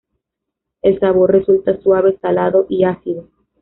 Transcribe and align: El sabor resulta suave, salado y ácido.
El 0.81 0.99
sabor 0.99 1.31
resulta 1.31 1.79
suave, 1.79 2.17
salado 2.23 2.65
y 2.69 2.85
ácido. 2.85 3.27